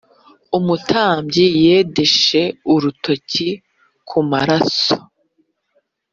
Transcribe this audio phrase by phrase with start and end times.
[0.57, 2.41] Umutambyi yendeshe
[2.73, 3.49] urutoki
[4.07, 4.95] ku maraso